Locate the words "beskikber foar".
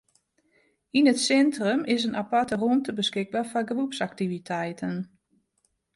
2.99-3.65